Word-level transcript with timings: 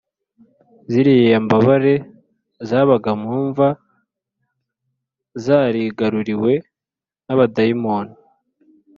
ziriya 0.91 1.37
mbabare 1.45 1.95
zabaga 2.67 3.11
mu 3.21 3.31
mva, 3.47 3.69
zarigaruriwe 5.43 6.51
n’abadayimoni 7.25 8.13